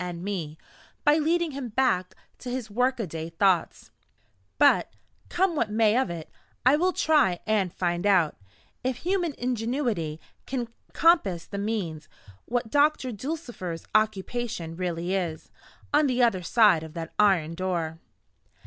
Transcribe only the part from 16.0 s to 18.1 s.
the other side of that iron door.